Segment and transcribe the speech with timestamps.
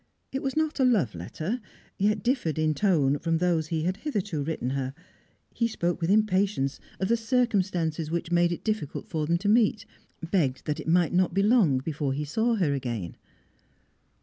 [0.31, 1.61] It was not a love letter,
[1.99, 4.95] yet differed in tone from those he had hitherto written her;
[5.53, 9.85] he spoke with impatience of the circumstances which made it difficult for them to meet,
[10.19, 13.15] and begged that it might not be long before he saw her again.